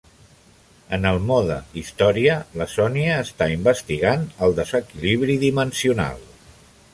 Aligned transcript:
En 0.95 1.03
el 1.09 1.19
mode 1.31 1.57
història, 1.81 2.37
la 2.61 2.67
Sonya 2.77 3.19
està 3.25 3.49
investigant 3.57 4.25
el 4.47 4.57
desequilibri 4.61 5.37
dimensional. 5.47 6.27